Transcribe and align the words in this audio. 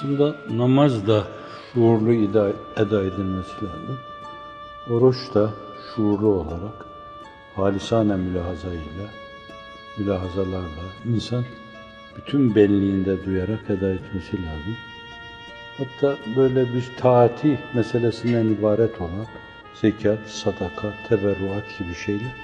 Aslında 0.00 0.36
namaz 0.50 1.06
da 1.06 1.24
şuurlu 1.72 2.12
eda, 2.12 2.48
eda 2.76 3.02
edilmesi 3.02 3.54
lazım. 3.54 3.98
Oruç 4.90 5.34
da 5.34 5.50
şuurlu 5.94 6.26
olarak 6.28 6.86
halisane 7.56 8.16
mülahaza 8.16 8.68
ile, 8.68 9.06
mülahazalarla 9.98 10.84
insan 11.14 11.44
bütün 12.16 12.54
benliğinde 12.54 13.24
duyarak 13.24 13.70
eda 13.70 13.90
etmesi 13.90 14.36
lazım. 14.36 14.76
Hatta 15.78 16.16
böyle 16.36 16.74
bir 16.74 16.90
taati 16.96 17.58
meselesinden 17.74 18.46
ibaret 18.46 19.00
olan 19.00 19.26
zekat, 19.74 20.28
sadaka, 20.28 20.94
teberruat 21.08 21.78
gibi 21.78 21.94
şeyler 21.94 22.34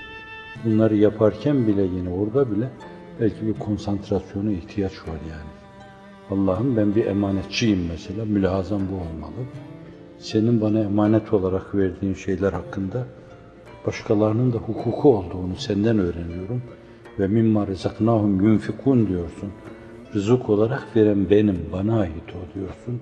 bunları 0.65 0.97
yaparken 0.97 1.67
bile 1.67 1.83
yine 1.83 2.11
orada 2.11 2.51
bile 2.51 2.71
belki 3.21 3.47
bir 3.47 3.55
konsantrasyona 3.55 4.53
ihtiyaç 4.53 4.93
var 4.93 5.19
yani. 5.31 5.56
Allah'ım 6.31 6.77
ben 6.77 6.95
bir 6.95 7.07
emanetçiyim 7.07 7.87
mesela, 7.89 8.25
mülahazam 8.25 8.81
bu 8.81 8.95
olmalı. 8.95 9.47
Senin 10.19 10.61
bana 10.61 10.81
emanet 10.81 11.33
olarak 11.33 11.75
verdiğin 11.75 12.15
şeyler 12.15 12.53
hakkında 12.53 13.07
başkalarının 13.87 14.53
da 14.53 14.57
hukuku 14.57 15.17
olduğunu 15.17 15.57
senden 15.57 15.99
öğreniyorum. 15.99 16.63
Ve 17.19 17.27
mimma 17.27 17.67
rezaknahum 17.67 18.41
yunfikun 18.41 19.07
diyorsun. 19.07 19.51
Rızık 20.15 20.51
olarak 20.51 20.97
veren 20.97 21.31
benim, 21.31 21.59
bana 21.73 22.01
ait 22.01 22.13
o 22.31 22.55
diyorsun. 22.55 23.01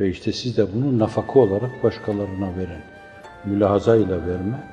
Ve 0.00 0.08
işte 0.08 0.32
siz 0.32 0.56
de 0.56 0.66
bunu 0.74 0.98
nafaka 0.98 1.40
olarak 1.40 1.84
başkalarına 1.84 2.56
veren. 2.56 2.82
Mülahazayla 3.44 4.26
verme. 4.26 4.64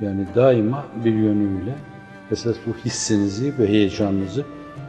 Yani 0.00 0.26
daima 0.34 0.86
bir 1.04 1.12
yönüyle 1.12 1.74
esas 2.30 2.56
bu 2.66 2.70
hissinizi 2.84 3.58
ve 3.58 3.68
heyecanınızı 3.68 4.44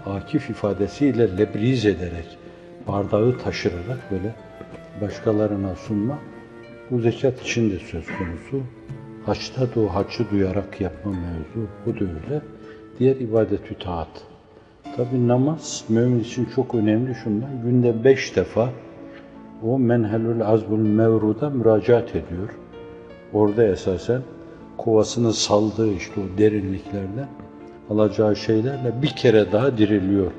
akif 0.05 0.49
ifadesiyle 0.49 1.37
lebriz 1.37 1.85
ederek, 1.85 2.37
bardağı 2.91 3.37
taşırarak 3.37 4.11
böyle 4.11 4.35
başkalarına 5.01 5.75
sunma. 5.75 6.19
Bu 6.91 6.99
zekat 6.99 7.41
için 7.41 7.71
de 7.71 7.79
söz 7.79 8.05
konusu. 8.07 8.65
Haçta 9.25 9.61
da 9.61 9.79
o 9.79 9.87
haccı 9.87 10.29
duyarak 10.31 10.81
yapma 10.81 11.11
mevzu. 11.11 11.67
Bu 11.85 11.93
da 11.93 11.99
öyle. 11.99 12.41
Diğer 12.99 13.15
ibadet-ü 13.15 13.75
taat. 13.79 14.23
Tabi 14.95 15.27
namaz 15.27 15.83
mümin 15.89 16.19
için 16.19 16.47
çok 16.55 16.75
önemli 16.75 17.15
şundan. 17.23 17.61
Günde 17.63 18.03
beş 18.03 18.35
defa 18.35 18.69
o 19.63 19.79
menhelül 19.79 20.45
azbul 20.45 20.77
mevruda 20.77 21.49
müracaat 21.49 22.09
ediyor. 22.09 22.49
Orada 23.33 23.63
esasen 23.63 24.21
kovasını 24.77 25.33
saldığı 25.33 25.93
işte 25.93 26.21
o 26.21 26.37
derinliklerden 26.37 27.27
alacağı 27.89 28.35
şeylerle 28.35 29.01
bir 29.01 29.07
kere 29.07 29.51
daha 29.51 29.77
diriliyor. 29.77 30.31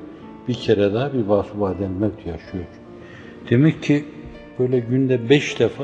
Bir 0.51 0.55
kere 0.55 0.93
daha 0.93 1.13
bir 1.13 1.25
vasubadel 1.25 1.89
mevt 1.99 2.25
yaşıyor. 2.25 2.65
Demek 3.49 3.83
ki 3.83 4.05
böyle 4.59 4.79
günde 4.79 5.29
beş 5.29 5.59
defa 5.59 5.83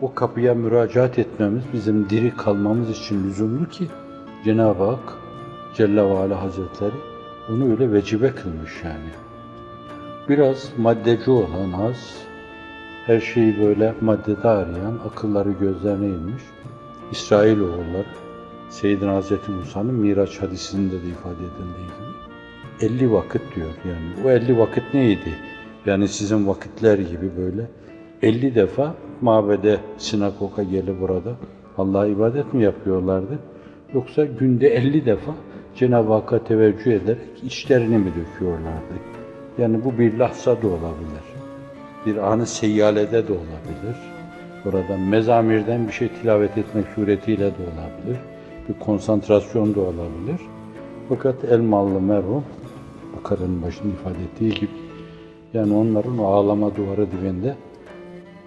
o 0.00 0.14
kapıya 0.14 0.54
müracaat 0.54 1.18
etmemiz, 1.18 1.62
bizim 1.72 2.10
diri 2.10 2.36
kalmamız 2.36 2.90
için 2.90 3.24
lüzumlu 3.24 3.68
ki 3.68 3.86
Cenab-ı 4.44 4.84
Hak 4.84 5.18
Celle 5.76 6.04
ve 6.04 6.34
Hazretleri 6.34 6.94
onu 7.50 7.70
öyle 7.70 7.92
vecibe 7.92 8.30
kılmış 8.34 8.72
yani. 8.84 9.10
Biraz 10.28 10.72
maddeci 10.78 11.30
olan 11.30 11.72
az, 11.72 12.22
her 13.06 13.20
şeyi 13.20 13.60
böyle 13.60 13.94
maddede 14.00 14.48
arayan, 14.48 14.98
akılları 15.10 15.52
gözlerine 15.52 16.06
inmiş 16.06 16.42
İsrail 17.12 17.60
oğulları, 17.60 18.06
Seyyidina 18.70 19.14
Hazreti 19.14 19.50
Musa'nın 19.50 19.94
Miraç 19.94 20.42
hadisinde 20.42 21.02
de 21.02 21.08
ifade 21.08 21.44
edildiği 21.44 21.86
gibi 21.86 22.07
50 22.80 23.12
vakit 23.12 23.42
diyor 23.56 23.68
yani. 23.84 24.26
O 24.26 24.30
50 24.30 24.58
vakit 24.58 24.94
neydi? 24.94 25.34
Yani 25.86 26.08
sizin 26.08 26.46
vakitler 26.46 26.98
gibi 26.98 27.30
böyle 27.36 27.66
50 28.22 28.54
defa 28.54 28.94
mabede, 29.20 29.78
sinagoga 29.98 30.62
gelip 30.62 31.00
burada 31.00 31.32
Allah'a 31.78 32.06
ibadet 32.06 32.54
mi 32.54 32.64
yapıyorlardı? 32.64 33.38
Yoksa 33.94 34.24
günde 34.24 34.68
50 34.68 35.06
defa 35.06 35.32
Cenab-ı 35.76 36.12
Hakk'a 36.12 36.44
teveccüh 36.44 36.92
ederek 36.92 37.44
içlerini 37.44 37.98
mi 37.98 38.12
döküyorlardı? 38.20 38.94
Yani 39.58 39.84
bu 39.84 39.98
bir 39.98 40.18
lahza 40.18 40.62
da 40.62 40.66
olabilir. 40.66 41.24
Bir 42.06 42.16
anı 42.16 42.46
seyyalede 42.46 43.28
de 43.28 43.32
olabilir. 43.32 43.96
Burada 44.64 44.96
mezamirden 45.10 45.86
bir 45.86 45.92
şey 45.92 46.08
tilavet 46.08 46.58
etmek 46.58 46.86
suretiyle 46.94 47.44
de 47.44 47.62
olabilir. 47.62 48.20
Bir 48.68 48.74
konsantrasyon 48.84 49.74
da 49.74 49.80
olabilir. 49.80 50.40
Fakat 51.08 51.44
Elmalı 51.44 52.00
merhum, 52.00 52.44
Bakar'ın 53.16 53.62
başında 53.62 53.92
ifade 53.92 54.24
ettiği 54.24 54.60
gibi, 54.60 54.70
yani 55.54 55.74
onların 55.74 56.18
o 56.18 56.26
ağlama 56.26 56.76
duvarı 56.76 57.06
dibinde 57.12 57.56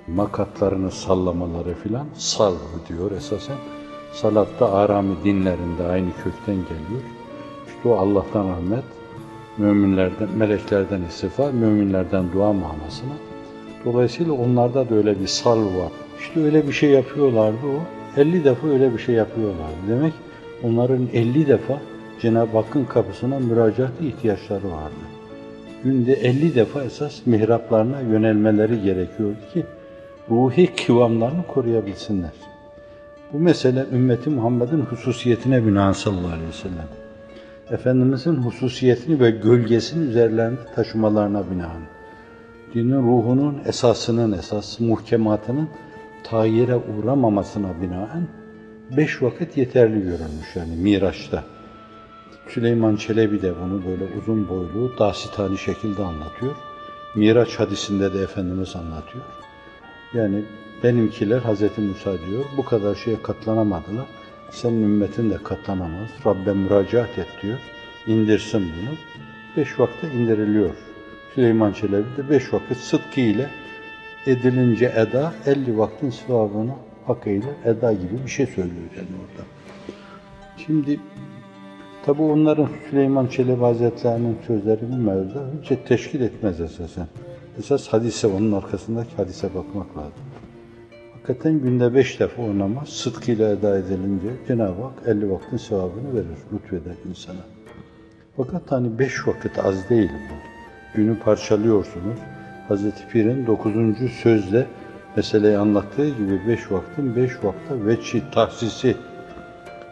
makatlarını 0.07 0.91
sallamaları 0.91 1.73
filan 1.73 2.05
sal 2.13 2.53
diyor 2.89 3.11
esasen. 3.11 3.57
Salatta 4.13 4.73
arami 4.73 5.15
dinlerinde 5.23 5.83
aynı 5.83 6.09
kökten 6.23 6.55
geliyor. 6.55 7.01
İşte 7.67 7.89
o 7.89 7.93
Allah'tan 7.95 8.49
rahmet, 8.49 8.83
müminlerden, 9.57 10.29
meleklerden 10.37 11.01
istifa, 11.01 11.51
müminlerden 11.51 12.25
dua 12.33 12.53
manasına. 12.53 13.13
Dolayısıyla 13.85 14.33
onlarda 14.33 14.89
da 14.89 14.95
öyle 14.95 15.19
bir 15.19 15.27
sal 15.27 15.59
var. 15.59 15.91
İşte 16.19 16.43
öyle 16.43 16.67
bir 16.67 16.71
şey 16.73 16.89
yapıyorlardı 16.89 17.67
o. 17.67 18.19
50 18.19 18.43
defa 18.43 18.67
öyle 18.67 18.93
bir 18.93 18.99
şey 18.99 19.15
yapıyorlardı. 19.15 19.87
Demek 19.89 20.13
onların 20.63 21.07
50 21.13 21.47
defa 21.47 21.81
Cenab-ı 22.21 22.57
Hakk'ın 22.57 22.85
kapısına 22.85 23.39
müracaat 23.39 24.01
ihtiyaçları 24.01 24.71
vardı. 24.71 24.95
Günde 25.83 26.13
50 26.13 26.55
defa 26.55 26.83
esas 26.83 27.25
mihraplarına 27.25 28.01
yönelmeleri 28.01 28.81
gerekiyordu 28.81 29.37
ki 29.53 29.65
ruhi 30.29 30.69
kıvamlarını 30.75 31.47
koruyabilsinler. 31.47 32.31
Bu 33.33 33.39
mesele 33.39 33.85
ümmeti 33.93 34.29
Muhammed'in 34.29 34.81
hususiyetine 34.81 35.65
binaen 35.65 35.91
sallallahu 35.91 36.33
aleyhi 36.33 36.47
ve 36.47 36.53
sellem. 36.53 36.87
Efendimizin 37.71 38.35
hususiyetini 38.35 39.19
ve 39.19 39.31
gölgesini 39.31 40.07
üzerlerinde 40.09 40.59
taşımalarına 40.75 41.43
binaen. 41.51 41.81
Dinin 42.73 43.03
ruhunun 43.07 43.61
esasının 43.65 44.31
esas, 44.31 44.79
muhkematının 44.79 45.69
tayire 46.23 46.75
uğramamasına 46.75 47.81
binaen 47.81 48.27
beş 48.97 49.21
vakit 49.21 49.57
yeterli 49.57 50.01
görülmüş 50.01 50.55
yani 50.55 50.75
Miraç'ta. 50.75 51.43
Süleyman 52.53 52.95
Çelebi 52.95 53.41
de 53.41 53.53
bunu 53.63 53.81
böyle 53.85 54.03
uzun 54.19 54.49
boylu, 54.49 54.97
dasitani 54.99 55.57
şekilde 55.57 56.03
anlatıyor. 56.03 56.55
Miraç 57.15 57.59
hadisinde 57.59 58.13
de 58.13 58.21
Efendimiz 58.21 58.75
anlatıyor. 58.75 59.23
Yani 60.13 60.43
benimkiler 60.83 61.39
Hz. 61.39 61.61
Musa 61.77 62.17
diyor, 62.27 62.45
bu 62.57 62.65
kadar 62.65 62.95
şeye 62.95 63.21
katlanamadılar. 63.21 64.05
Senin 64.51 64.83
ümmetin 64.83 65.29
de 65.29 65.37
katlanamaz. 65.43 66.09
Rabbe 66.25 66.53
müracaat 66.53 67.17
et 67.17 67.27
diyor. 67.41 67.59
İndirsin 68.07 68.61
bunu. 68.61 68.95
Beş 69.57 69.79
vakte 69.79 70.11
indiriliyor. 70.11 70.75
Süleyman 71.35 71.73
Çelebi 71.73 72.17
de 72.17 72.29
beş 72.29 72.53
vakit 72.53 72.77
sıdkı 72.77 73.21
ile 73.21 73.49
edilince 74.25 74.85
eda, 74.95 75.33
elli 75.45 75.77
vaktin 75.77 76.09
sevabını 76.09 76.71
hakkıyla 77.07 77.49
eda 77.65 77.93
gibi 77.93 78.25
bir 78.25 78.31
şey 78.31 78.45
söylüyor 78.45 78.89
yani 78.95 79.07
orada. 79.21 79.47
Şimdi 80.57 80.99
tabi 82.05 82.21
onların 82.21 82.69
Süleyman 82.89 83.27
Çelebi 83.27 83.61
Hazretlerinin 83.61 84.37
sözleri 84.47 84.79
bu 84.91 84.97
mevzuda 84.97 85.43
hiç 85.61 85.79
teşkil 85.87 86.21
etmez 86.21 86.61
esasen. 86.61 87.07
Esas 87.59 87.87
hadise, 87.87 88.27
onun 88.27 88.51
arkasındaki 88.51 89.15
hadise 89.15 89.47
bakmak 89.55 89.97
lazım. 89.97 90.23
Hakikaten 91.13 91.59
günde 91.59 91.93
beş 91.93 92.19
defa 92.19 92.41
o 92.41 92.59
namaz 92.59 92.89
sıdkıyla 92.89 93.49
eda 93.49 93.77
edilince 93.77 94.27
Cenab-ı 94.47 94.81
Hak 94.81 94.93
elli 95.07 95.31
vaktin 95.31 95.57
sevabını 95.57 96.13
verir, 96.13 96.37
lütfeder 96.53 96.95
insana. 97.09 97.41
Fakat 98.37 98.71
hani 98.71 98.99
beş 98.99 99.27
vakit 99.27 99.59
az 99.59 99.89
değil 99.89 100.09
bu. 100.09 100.35
Günü 100.97 101.19
parçalıyorsunuz. 101.19 102.19
Hazreti 102.67 103.07
Pir'in 103.07 103.47
dokuzuncu 103.47 104.09
sözde 104.09 104.67
meseleyi 105.15 105.57
anlattığı 105.57 106.09
gibi 106.09 106.41
beş 106.47 106.71
vaktin 106.71 107.15
beş 107.15 107.31
vakta 107.43 107.85
veçi, 107.85 108.23
tahsisi 108.31 108.95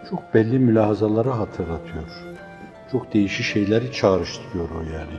çok 0.10 0.34
belli 0.34 0.60
mülahazaları 0.60 1.30
hatırlatıyor. 1.30 2.04
Çok 2.92 3.14
değişik 3.14 3.46
şeyleri 3.46 3.92
çağrıştırıyor 3.92 4.70
o 4.70 4.80
yani. 4.80 5.18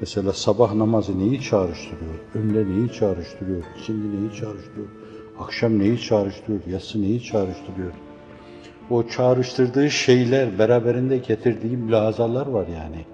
Mesela 0.00 0.32
sabah 0.32 0.74
namazı 0.74 1.18
neyi 1.18 1.40
çağrıştırıyor? 1.40 2.14
Ömle 2.34 2.68
neyi 2.68 2.92
çağrıştırıyor? 2.92 3.62
İkindi 3.78 4.16
neyi 4.16 4.32
çağrıştırıyor? 4.32 4.88
Akşam 5.40 5.78
neyi 5.78 6.00
çağrıştırıyor? 6.00 6.60
Yatsı 6.66 7.02
neyi 7.02 7.22
çağrıştırıyor? 7.22 7.92
O 8.90 9.08
çağrıştırdığı 9.08 9.90
şeyler, 9.90 10.58
beraberinde 10.58 11.18
getirdiği 11.18 11.76
mülahazalar 11.76 12.46
var 12.46 12.66
yani. 12.66 13.04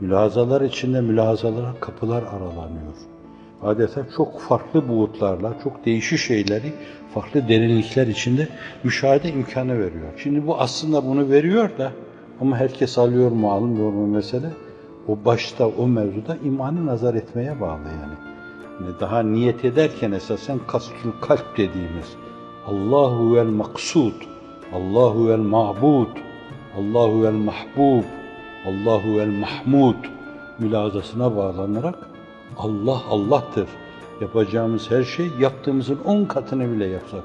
Mülahazalar 0.00 0.60
içinde 0.60 1.00
mülahazalara 1.00 1.74
kapılar 1.80 2.22
aralanıyor. 2.22 2.94
Adeta 3.62 4.06
çok 4.16 4.40
farklı 4.40 4.88
buğutlarla, 4.88 5.54
çok 5.64 5.86
değişik 5.86 6.18
şeyleri 6.18 6.72
farklı 7.14 7.48
derinlikler 7.48 8.06
içinde 8.06 8.48
müşahede 8.84 9.28
imkanı 9.28 9.78
veriyor. 9.78 10.12
Şimdi 10.16 10.46
bu 10.46 10.60
aslında 10.60 11.06
bunu 11.06 11.30
veriyor 11.30 11.78
da 11.78 11.92
ama 12.40 12.56
herkes 12.56 12.98
alıyor 12.98 13.30
mu 13.30 13.50
almıyor 13.50 13.92
mu 13.92 14.06
mesele 14.06 14.50
o 15.08 15.18
başta 15.24 15.68
o 15.68 15.86
mevzuda 15.86 16.36
imanı 16.44 16.86
nazar 16.86 17.14
etmeye 17.14 17.60
bağlı 17.60 17.80
yani. 18.00 18.14
Yani 18.80 19.00
daha 19.00 19.22
niyet 19.22 19.64
ederken 19.64 20.12
esasen 20.12 20.58
kastül 20.66 21.10
kalp 21.20 21.56
dediğimiz 21.56 22.16
Allahu 22.66 23.34
vel 23.34 23.46
maksud, 23.46 24.14
Allahu 24.72 25.28
vel 25.28 25.38
ma'bud, 25.38 26.16
Allahu 26.78 27.22
vel 27.22 27.32
mahbub, 27.32 28.04
Allahu 28.66 29.18
vel 29.18 29.28
mahmud 29.28 29.96
mülazasına 30.58 31.36
bağlanarak 31.36 32.11
Allah 32.58 33.02
Allah'tır. 33.10 33.68
Yapacağımız 34.20 34.90
her 34.90 35.02
şey 35.02 35.30
yaptığımızın 35.40 35.98
on 36.04 36.24
katını 36.24 36.72
bile 36.72 36.86
yapsak 36.86 37.24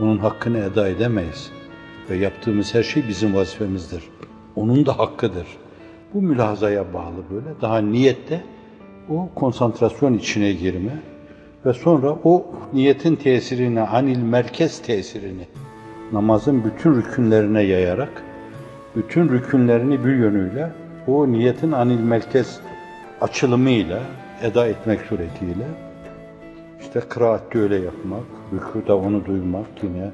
onun 0.00 0.18
hakkını 0.18 0.58
eda 0.58 0.88
edemeyiz. 0.88 1.50
Ve 2.10 2.16
yaptığımız 2.16 2.74
her 2.74 2.82
şey 2.82 3.08
bizim 3.08 3.34
vazifemizdir. 3.34 4.04
Onun 4.56 4.86
da 4.86 4.98
hakkıdır. 4.98 5.46
Bu 6.14 6.22
mülazaya 6.22 6.94
bağlı 6.94 7.16
böyle. 7.30 7.60
Daha 7.60 7.78
niyette 7.78 8.44
o 9.08 9.28
konsantrasyon 9.34 10.14
içine 10.14 10.52
girme 10.52 11.02
ve 11.66 11.72
sonra 11.72 12.16
o 12.24 12.46
niyetin 12.72 13.16
tesirini, 13.16 13.80
anil 13.80 14.18
merkez 14.18 14.82
tesirini 14.82 15.46
namazın 16.12 16.64
bütün 16.64 16.94
rükünlerine 16.94 17.62
yayarak 17.62 18.22
bütün 18.96 19.28
rükünlerini 19.28 20.04
bir 20.04 20.14
yönüyle 20.14 20.72
o 21.06 21.32
niyetin 21.32 21.72
anil 21.72 22.00
merkez 22.00 22.60
açılımıyla 23.20 23.98
eda 24.42 24.66
etmek 24.66 25.00
suretiyle 25.00 25.66
işte 26.80 27.00
kıraatte 27.00 27.58
öyle 27.58 27.76
yapmak, 27.76 28.24
rükuda 28.52 28.96
onu 28.96 29.26
duymak 29.26 29.66
yine, 29.82 30.10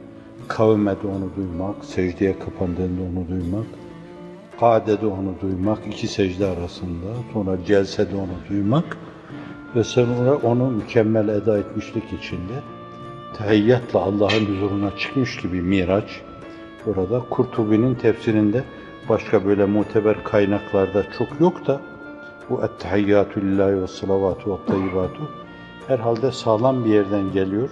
kavmede 0.49 1.07
onu 1.07 1.31
duymak, 1.37 1.85
secdeye 1.85 2.39
kapandığında 2.39 3.03
onu 3.03 3.29
duymak, 3.29 3.67
kadede 4.61 5.07
onu 5.07 5.35
duymak, 5.43 5.79
iki 5.87 6.09
secde 6.09 6.47
arasında, 6.47 7.07
sonra 7.33 7.65
celsede 7.67 8.17
onu 8.17 8.51
duymak 8.51 8.97
ve 9.77 9.85
sonra 9.85 10.35
onu 10.37 10.71
mükemmel 10.71 11.29
eda 11.29 11.59
etmişlik 11.59 12.05
içinde 12.13 12.53
tehiyyatla 13.39 14.01
Allah'ın 14.01 14.47
huzuruna 14.47 14.97
çıkmış 14.97 15.37
gibi 15.37 15.63
Miraç, 15.63 16.21
burada 16.87 17.23
Kurtubi'nin 17.31 17.95
tefsirinde 17.95 18.65
başka 19.09 19.45
böyle 19.45 19.65
muteber 19.65 20.25
kaynaklarda 20.25 21.05
çok 21.19 21.41
yok 21.41 21.67
da 21.67 21.81
bu 22.51 22.65
ettehiyyatü 22.65 23.43
lillahi 23.43 23.83
ve 23.83 23.87
salavatu 23.87 24.53
ve 24.53 24.57
tayyibatu 24.67 25.31
herhalde 25.89 26.33
sağlam 26.33 26.85
bir 26.85 26.91
yerden 26.91 27.33
geliyor. 27.33 27.71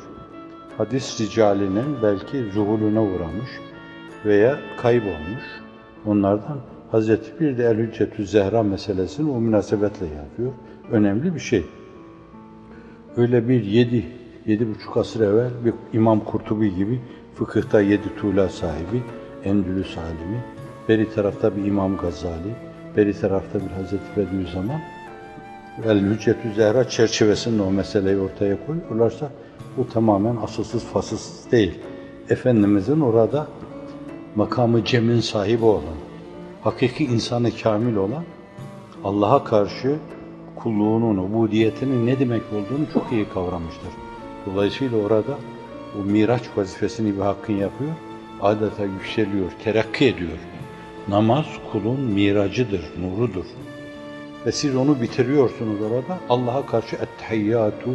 Hadis 0.79 1.21
ricalinin 1.21 1.97
belki 2.03 2.45
zuhulüne 2.55 3.01
uğramış 3.01 3.51
veya 4.25 4.59
kaybolmuş. 4.77 5.45
Onlardan 6.07 6.59
Hazreti 6.91 7.41
bir 7.41 7.59
de 7.59 7.65
El-Hüccetü 7.65 8.27
Zehra 8.27 8.63
meselesini 8.63 9.31
o 9.31 9.41
münasebetle 9.41 10.07
yapıyor. 10.07 10.53
Önemli 10.91 11.35
bir 11.35 11.41
şey. 11.41 11.65
Öyle 13.17 13.49
bir 13.49 13.65
yedi, 13.65 14.07
yedi 14.47 14.69
buçuk 14.75 14.97
asır 14.97 15.21
evvel 15.21 15.51
bir 15.65 15.75
İmam 15.93 16.21
Kurtubi 16.21 16.75
gibi 16.75 17.01
fıkıhta 17.35 17.81
yedi 17.81 18.17
tuğla 18.17 18.49
sahibi, 18.49 19.03
Endülüs 19.45 19.99
alimi, 19.99 20.45
beri 20.89 21.15
tarafta 21.15 21.57
bir 21.57 21.65
İmam 21.65 21.97
Gazali, 21.97 22.55
beri 22.97 23.21
tarafta 23.21 23.61
bir 23.61 23.71
Hazreti 23.71 24.05
Bediüzzaman, 24.17 24.81
El-Hüccetü 25.85 26.55
Zehra 26.55 26.89
çerçevesinde 26.89 27.63
o 27.63 27.71
meseleyi 27.71 28.19
ortaya 28.19 28.67
koyuyorlarsa 28.67 29.31
bu 29.77 29.89
tamamen 29.89 30.37
asılsız 30.37 30.85
fasılsız 30.85 31.53
değil. 31.53 31.79
Efendimizin 32.29 33.01
orada 33.01 33.47
makamı 34.35 34.85
cemin 34.85 35.21
sahibi 35.21 35.65
olan, 35.65 35.97
hakiki 36.63 37.05
insanı 37.05 37.51
kamil 37.63 37.97
olan, 37.97 38.25
Allah'a 39.05 39.45
karşı 39.45 39.97
kulluğunun, 40.57 41.17
ubudiyetinin 41.17 42.07
ne 42.07 42.19
demek 42.19 42.43
olduğunu 42.53 42.93
çok 42.93 43.13
iyi 43.13 43.29
kavramıştır. 43.29 43.91
Dolayısıyla 44.47 44.99
orada 44.99 45.39
o 46.01 46.05
miraç 46.05 46.43
vazifesini 46.57 47.17
bir 47.17 47.21
hakkın 47.21 47.53
yapıyor, 47.53 47.91
adeta 48.43 48.85
yükseliyor, 48.85 49.51
terakki 49.65 50.05
ediyor. 50.05 50.39
Namaz 51.11 51.47
kulun 51.73 52.01
miracıdır, 52.01 52.81
nurudur. 53.01 53.45
Ve 54.47 54.53
siz 54.53 54.77
onu 54.77 55.01
bitiriyorsunuz 55.01 55.81
orada. 55.83 56.19
Allah'a 56.29 56.67
karşı 56.67 56.97
ettehiyyatu 56.97 57.91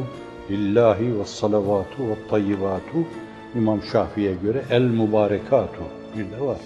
lillahi 0.50 1.20
ve 1.20 1.26
salavatu 1.26 2.04
ve 2.10 2.28
tayyibatu 2.30 2.98
İmam 3.56 3.82
Şafii'ye 3.92 4.34
göre 4.44 4.64
el 4.72 4.82
mübarekatu 4.82 5.84
bir 6.18 6.46
var. 6.46 6.58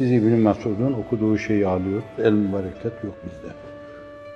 Biz 0.00 0.12
İbn 0.12 0.26
Mesud'un 0.26 0.92
okuduğu 0.92 1.38
şeyi 1.38 1.66
alıyor. 1.66 2.02
El 2.18 2.32
mübarekat 2.32 3.04
yok 3.04 3.14
bizde. 3.24 3.52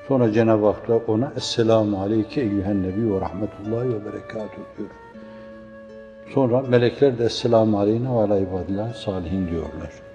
Sonra 0.09 0.33
Cenab-ı 0.33 0.67
Hak 0.67 0.89
da 0.89 0.97
ona 0.97 1.33
Esselamu 1.37 2.01
aleyke 2.01 2.41
eyyühen 2.41 2.83
nebi 2.83 3.15
ve 3.15 3.21
rahmetullahi 3.21 3.89
ve 3.89 4.05
berekatuhu 4.05 4.67
diyor. 4.79 4.91
Sonra 6.35 6.61
melekler 6.61 7.19
de 7.19 7.25
Esselamu 7.25 7.79
aleyne 7.79 8.09
ve 8.09 8.19
ala 8.19 8.39
ibadillah 8.39 8.95
salihin 8.95 9.49
diyorlar. 9.49 10.06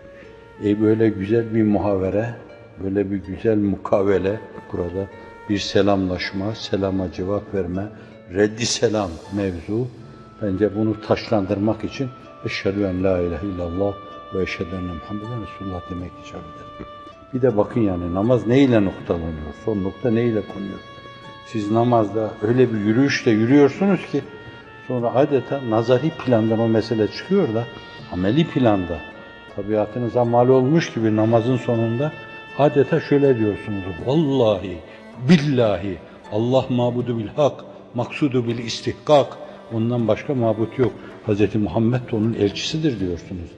E 0.65 0.81
böyle 0.81 1.09
güzel 1.09 1.55
bir 1.55 1.63
muhavere, 1.63 2.35
böyle 2.83 3.11
bir 3.11 3.17
güzel 3.17 3.57
mukavele 3.57 4.39
burada 4.73 5.07
bir 5.49 5.57
selamlaşma, 5.57 6.55
selama 6.55 7.11
cevap 7.11 7.53
verme, 7.53 7.87
reddi 8.33 8.65
selam 8.65 9.09
mevzu. 9.35 9.87
Bence 10.41 10.75
bunu 10.75 11.01
taşlandırmak 11.01 11.83
için 11.83 12.09
Eşhedü 12.45 12.83
en 12.83 13.03
la 13.03 13.19
ilahe 13.19 13.47
illallah 13.47 13.93
ve 14.33 14.41
eşhedü 14.43 14.69
enne 14.69 14.93
Muhammeden 14.93 15.41
Resulullah 15.41 15.81
demek 15.89 16.11
icap 16.25 16.41
eder. 16.41 16.87
Bir 17.33 17.41
de 17.41 17.57
bakın 17.57 17.81
yani 17.81 18.13
namaz 18.13 18.47
neyle 18.47 18.85
noktalanıyor? 18.85 19.53
Son 19.65 19.83
nokta 19.83 20.11
neyle 20.11 20.41
konuyor? 20.41 20.79
Siz 21.45 21.71
namazda 21.71 22.31
öyle 22.41 22.73
bir 22.73 22.79
yürüyüşle 22.79 23.31
yürüyorsunuz 23.31 24.05
ki 24.11 24.21
sonra 24.87 25.15
adeta 25.15 25.61
nazari 25.69 26.09
plandan 26.09 26.59
o 26.59 26.67
mesele 26.67 27.07
çıkıyor 27.07 27.53
da 27.53 27.65
ameli 28.11 28.47
planda 28.47 28.97
tabiatınıza 29.55 30.25
mal 30.25 30.49
olmuş 30.49 30.93
gibi 30.93 31.15
namazın 31.15 31.57
sonunda 31.57 32.11
adeta 32.57 32.99
şöyle 32.99 33.39
diyorsunuz. 33.39 33.83
Vallahi, 34.05 34.77
billahi, 35.29 35.97
Allah 36.31 36.65
mabudu 36.69 37.17
bil 37.17 37.27
hak, 37.27 37.63
maksudu 37.93 38.47
bil 38.47 38.57
istihkak, 38.57 39.37
ondan 39.73 40.07
başka 40.07 40.33
mabut 40.35 40.79
yok. 40.79 40.93
Hz. 41.27 41.55
Muhammed 41.55 42.11
de 42.11 42.15
onun 42.15 42.33
elçisidir 42.33 42.99
diyorsunuz. 42.99 43.49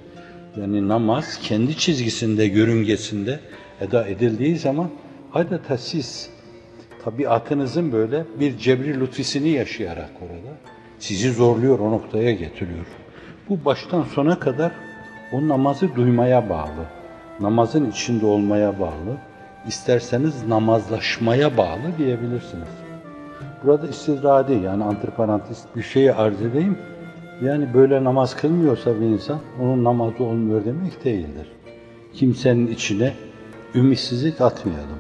Yani 0.57 0.87
namaz 0.87 1.39
kendi 1.43 1.77
çizgisinde, 1.77 2.43
yörüngesinde 2.43 3.39
eda 3.81 4.07
edildiği 4.07 4.57
zaman 4.57 4.89
adeta 5.33 5.77
siz 5.77 6.29
tabiatınızın 7.05 7.91
böyle 7.91 8.25
bir 8.39 8.57
cebri 8.57 8.99
lütfisini 8.99 9.49
yaşayarak 9.49 10.11
orada 10.21 10.57
sizi 10.99 11.31
zorluyor, 11.31 11.79
o 11.79 11.91
noktaya 11.91 12.31
getiriyor. 12.31 12.85
Bu 13.49 13.65
baştan 13.65 14.03
sona 14.03 14.39
kadar 14.39 14.71
o 15.33 15.47
namazı 15.47 15.95
duymaya 15.95 16.49
bağlı, 16.49 16.85
namazın 17.39 17.91
içinde 17.91 18.25
olmaya 18.25 18.79
bağlı, 18.79 19.17
isterseniz 19.67 20.47
namazlaşmaya 20.47 21.57
bağlı 21.57 21.97
diyebilirsiniz. 21.97 22.67
Burada 23.63 23.87
istidradi 23.87 24.53
yani 24.53 24.83
antiparantist 24.83 25.75
bir 25.75 25.81
şeyi 25.81 26.13
arz 26.13 26.41
edeyim. 26.41 26.77
Yani 27.41 27.73
böyle 27.73 28.03
namaz 28.03 28.35
kılmıyorsa 28.35 28.95
bir 29.01 29.05
insan 29.05 29.39
onun 29.61 29.83
namazı 29.83 30.23
olmuyor 30.23 30.65
demek 30.65 31.05
değildir. 31.05 31.51
Kimsenin 32.13 32.67
içine 32.67 33.13
ümitsizlik 33.75 34.41
atmayalım. 34.41 34.99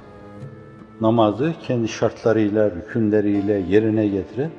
Namazı 1.01 1.53
kendi 1.67 1.87
şartlarıyla, 1.87 2.71
rükünleriyle 2.71 3.53
yerine 3.53 4.07
getiren 4.07 4.51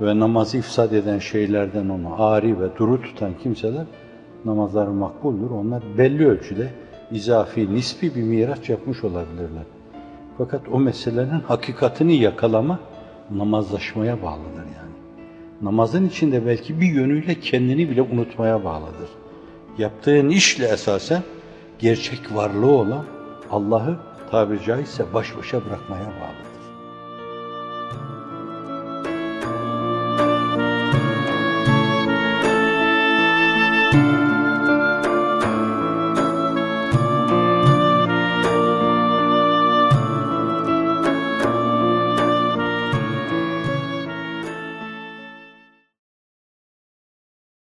ve 0.00 0.18
namazı 0.18 0.58
ifsad 0.58 0.92
eden 0.92 1.18
şeylerden 1.18 1.88
onu 1.88 2.22
ari 2.22 2.60
ve 2.60 2.76
duru 2.78 3.02
tutan 3.02 3.32
kimseler 3.42 3.84
namazları 4.44 4.90
makbuldür. 4.90 5.50
Onlar 5.50 5.82
belli 5.98 6.28
ölçüde 6.28 6.70
izafi, 7.10 7.74
nispi 7.74 8.14
bir 8.14 8.22
miraç 8.22 8.68
yapmış 8.68 9.04
olabilirler. 9.04 9.64
Fakat 10.38 10.60
o 10.72 10.80
meselenin 10.80 11.40
hakikatini 11.40 12.16
yakalama 12.16 12.78
namazlaşmaya 13.30 14.22
bağlıdır 14.22 14.64
yani. 14.76 14.92
Namazın 15.62 16.08
içinde 16.08 16.46
belki 16.46 16.80
bir 16.80 16.86
yönüyle 16.86 17.40
kendini 17.40 17.90
bile 17.90 18.02
unutmaya 18.02 18.64
bağlıdır. 18.64 19.08
Yaptığın 19.78 20.28
işle 20.28 20.68
esasen 20.68 21.22
gerçek 21.78 22.34
varlığı 22.34 22.70
olan 22.70 23.04
Allah'ı 23.50 23.96
tabiri 24.30 24.64
caizse 24.64 25.14
baş 25.14 25.36
başa 25.38 25.64
bırakmaya 25.64 26.06
bağlıdır. 26.06 26.51